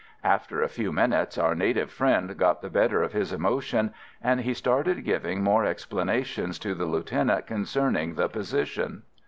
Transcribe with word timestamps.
After 0.23 0.59
a 0.63 0.67
few 0.67 0.91
minutes 0.91 1.37
our 1.37 1.53
native 1.53 1.91
friend 1.91 2.35
got 2.35 2.63
the 2.63 2.71
better 2.71 3.03
of 3.03 3.13
his 3.13 3.31
emotion, 3.31 3.93
and 4.19 4.41
he 4.41 4.55
started 4.55 5.03
giving 5.05 5.43
more 5.43 5.63
explanations 5.63 6.57
to 6.57 6.73
the 6.73 6.85
lieutenant 6.85 7.45
concerning 7.45 8.15
the 8.15 8.27
position. 8.27 9.03